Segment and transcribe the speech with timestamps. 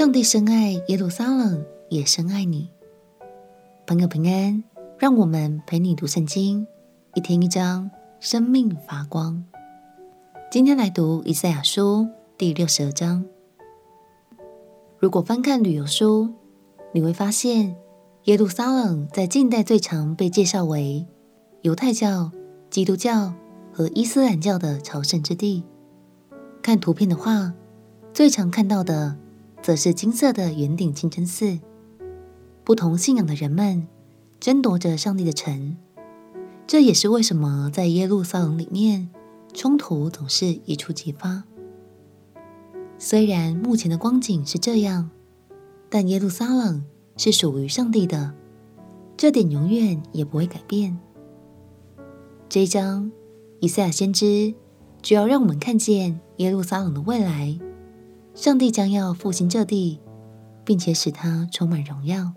[0.00, 2.70] 上帝深爱耶路撒冷，也深爱你。
[3.86, 4.64] 朋友平安，
[4.96, 6.66] 让我们陪你读圣经，
[7.12, 9.44] 一天一章，生命发光。
[10.50, 12.08] 今天来读以赛亚书
[12.38, 13.22] 第六十二章。
[14.98, 16.30] 如果翻看旅游书，
[16.94, 17.76] 你会发现
[18.24, 21.06] 耶路撒冷在近代最常被介绍为
[21.60, 22.32] 犹太教、
[22.70, 23.34] 基督教
[23.70, 25.62] 和伊斯兰教的朝圣之地。
[26.62, 27.52] 看图片的话，
[28.14, 29.18] 最常看到的。
[29.70, 31.60] 则是金色的圆顶清真寺，
[32.64, 33.86] 不同信仰的人们
[34.40, 35.76] 争夺着上帝的城。
[36.66, 39.10] 这也是为什么在耶路撒冷里面
[39.54, 41.44] 冲突总是一触即发。
[42.98, 45.08] 虽然目前的光景是这样，
[45.88, 46.84] 但耶路撒冷
[47.16, 48.34] 是属于上帝的，
[49.16, 50.98] 这点永远也不会改变。
[52.48, 53.12] 这一章，
[53.60, 54.52] 以赛亚先知
[55.00, 57.56] 主要让我们看见耶路撒冷的未来。
[58.40, 60.00] 上帝将要复兴这地，
[60.64, 62.32] 并且使它充满荣耀。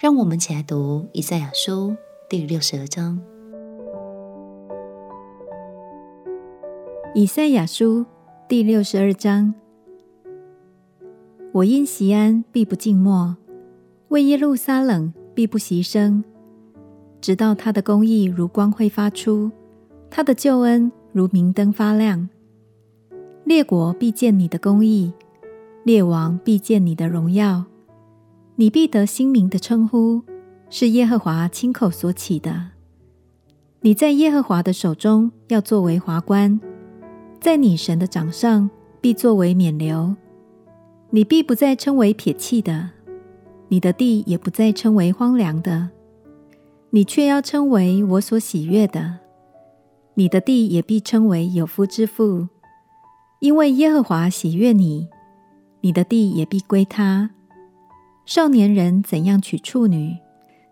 [0.00, 1.94] 让我们起来读以赛亚书
[2.30, 3.20] 第六十二章。
[7.14, 8.06] 以赛亚书
[8.48, 9.52] 第六十二章：
[11.52, 13.36] 我因锡安必不静默，
[14.08, 16.24] 为耶路撒冷必不息声，
[17.20, 19.50] 直到他的公义如光辉发出，
[20.08, 22.30] 他的救恩如明灯发亮。
[23.44, 25.12] 列国必见你的公义，
[25.84, 27.64] 列王必见你的荣耀，
[28.54, 30.22] 你必得新名的称呼，
[30.70, 32.70] 是耶和华亲口所起的。
[33.80, 36.60] 你在耶和华的手中要作为华冠，
[37.40, 38.70] 在你神的掌上
[39.00, 40.14] 必作为冕旒。
[41.10, 42.90] 你必不再称为撇弃的，
[43.68, 45.90] 你的地也不再称为荒凉的，
[46.90, 49.18] 你却要称为我所喜悦的。
[50.14, 52.46] 你的地也必称为有夫之妇。
[53.42, 55.08] 因为耶和华喜悦你，
[55.80, 57.30] 你的地也必归他。
[58.24, 60.16] 少年人怎样娶处女，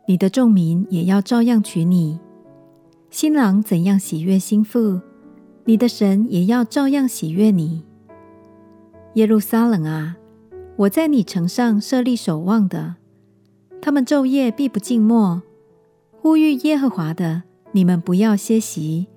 [0.07, 2.21] 你的众民也要照样娶你。
[3.11, 5.01] 新郎怎样喜悦新妇，
[5.65, 7.83] 你的神也要照样喜悦你。
[9.15, 10.17] 耶路撒冷啊，
[10.77, 12.95] 我在你城上设立守望的，
[13.83, 15.43] 他们昼夜必不静默，
[16.23, 17.43] 呼吁耶和华的，
[17.73, 19.09] 你们不要歇息，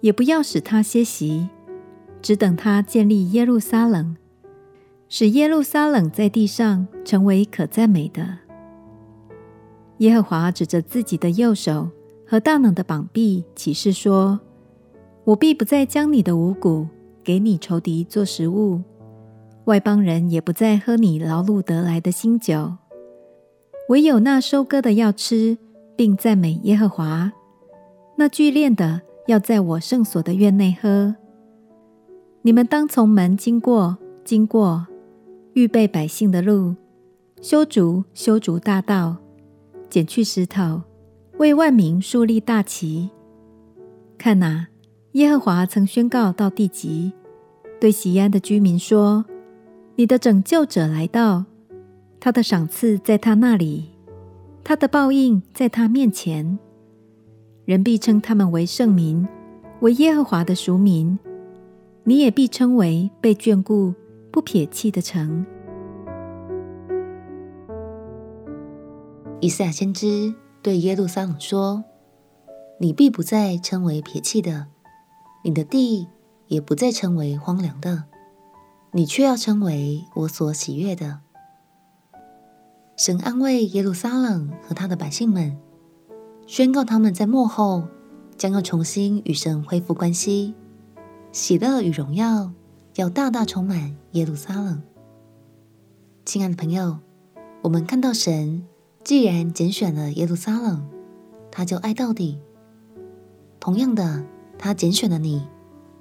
[0.00, 1.50] 也不要使他歇息。
[2.22, 4.16] 只等他建立耶路撒冷，
[5.08, 8.38] 使耶路撒冷在地上成为可赞美的。
[9.98, 11.90] 耶和华指着自己的右手
[12.26, 14.40] 和大能的膀臂起誓说
[15.24, 16.86] ：“我必不再将你的五谷
[17.24, 18.80] 给你仇敌做食物，
[19.64, 22.74] 外邦人也不再喝你劳碌得来的新酒。
[23.88, 25.58] 唯有那收割的要吃，
[25.96, 27.32] 并赞美耶和华；
[28.16, 31.16] 那聚敛的要在我圣所的院内喝。”
[32.44, 34.84] 你们当从门经过，经过，
[35.52, 36.74] 预备百姓的路，
[37.40, 39.16] 修筑修筑大道，
[39.88, 40.82] 剪去石头，
[41.38, 43.10] 为万民树立大旗。
[44.18, 44.66] 看哪，
[45.12, 47.12] 耶和华曾宣告到地极，
[47.80, 49.24] 对锡安的居民说
[49.94, 51.44] ：“你的拯救者来到，
[52.18, 53.90] 他的赏赐在他那里，
[54.64, 56.58] 他的报应在他面前。
[57.64, 59.28] 人必称他们为圣民，
[59.78, 61.16] 为耶和华的赎民。”
[62.04, 63.94] 你也必称为被眷顾、
[64.32, 65.46] 不撇弃的城。
[69.40, 71.84] 以赛亚先知对耶路撒冷说
[72.80, 74.66] ：“你必不再称为撇弃的，
[75.44, 76.08] 你的地
[76.48, 78.04] 也不再称为荒凉的，
[78.90, 81.20] 你却要称为我所喜悦的。”
[82.98, 85.56] 神安慰耶路撒冷和他的百姓们，
[86.46, 87.84] 宣告他们在末后
[88.36, 90.54] 将要重新与神恢复关系。
[91.32, 92.52] 喜乐与荣耀
[92.96, 94.82] 要大大充满耶路撒冷。
[96.26, 96.98] 亲爱的朋友，
[97.62, 98.62] 我们看到神
[99.02, 100.86] 既然拣选了耶路撒冷，
[101.50, 102.38] 他就爱到底。
[103.58, 104.22] 同样的，
[104.58, 105.42] 他拣选了你，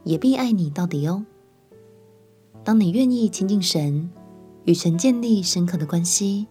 [0.03, 1.25] 也必爱你到底哦。
[2.65, 4.11] 当你愿意亲近神，
[4.65, 6.45] 与神建立深刻的关系，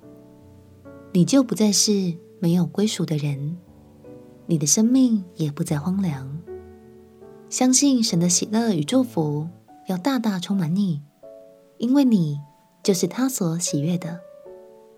[1.12, 3.58] 你就不再是没有归属的人，
[4.46, 6.39] 你的生命也不再荒凉。
[7.50, 9.48] 相信神的喜乐与祝福
[9.88, 11.02] 要大大充满你，
[11.78, 12.40] 因为你
[12.80, 14.20] 就是他所喜悦的。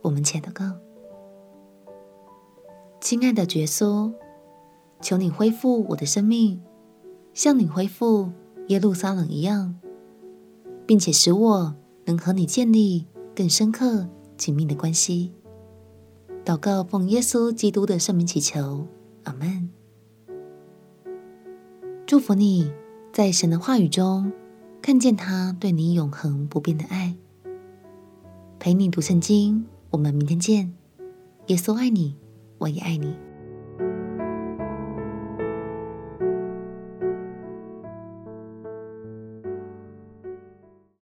[0.03, 0.71] 我们且祷告，
[3.01, 4.13] 亲爱的耶稣，
[5.01, 6.61] 求你恢复我的生命，
[7.33, 8.31] 像你恢复
[8.69, 9.75] 耶路撒冷一样，
[10.87, 14.07] 并且使我能和你建立更深刻
[14.37, 15.33] 紧密的关系。
[16.45, 18.87] 祷告奉耶稣基督的圣名祈求，
[19.25, 19.71] 阿门。
[22.13, 22.71] 祝福你
[23.11, 24.31] 在神的话语中
[24.83, 27.17] 看见他对你永恒不变的爱。
[28.59, 30.75] 陪你读圣经，我们明天见。
[31.47, 32.15] 耶稣爱你，
[32.59, 33.17] 我也爱你。